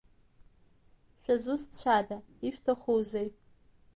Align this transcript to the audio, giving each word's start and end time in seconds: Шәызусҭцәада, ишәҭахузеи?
Шәызусҭцәада, 1.23 2.17
ишәҭахузеи? 2.47 3.29